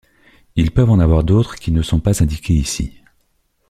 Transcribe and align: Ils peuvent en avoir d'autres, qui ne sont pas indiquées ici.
Ils 0.55 0.71
peuvent 0.71 0.89
en 0.89 0.97
avoir 0.99 1.23
d'autres, 1.23 1.57
qui 1.57 1.71
ne 1.71 1.83
sont 1.83 1.99
pas 1.99 2.23
indiquées 2.23 2.55
ici. 2.55 3.01